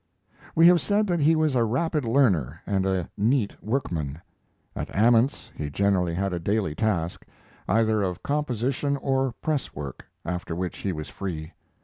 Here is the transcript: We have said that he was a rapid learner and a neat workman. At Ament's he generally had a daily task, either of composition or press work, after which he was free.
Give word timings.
We 0.55 0.65
have 0.65 0.81
said 0.81 1.05
that 1.05 1.19
he 1.19 1.35
was 1.35 1.53
a 1.53 1.63
rapid 1.63 2.05
learner 2.05 2.59
and 2.65 2.87
a 2.87 3.07
neat 3.15 3.61
workman. 3.63 4.19
At 4.75 4.89
Ament's 4.95 5.51
he 5.55 5.69
generally 5.69 6.15
had 6.15 6.33
a 6.33 6.39
daily 6.39 6.73
task, 6.73 7.23
either 7.67 8.01
of 8.01 8.23
composition 8.23 8.97
or 8.97 9.33
press 9.43 9.75
work, 9.75 10.05
after 10.25 10.55
which 10.55 10.79
he 10.79 10.91
was 10.91 11.07
free. 11.09 11.51